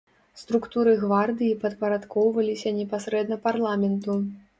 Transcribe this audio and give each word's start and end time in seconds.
Структуры 0.43 0.93
гвардыі 1.01 1.57
падпарадкоўваліся 1.65 2.73
непасрэдна 2.79 3.39
парламенту. 3.45 4.17